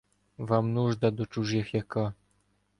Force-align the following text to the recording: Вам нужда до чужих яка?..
Вам 0.37 0.73
нужда 0.73 1.11
до 1.11 1.25
чужих 1.27 1.73
яка?.. 1.75 2.13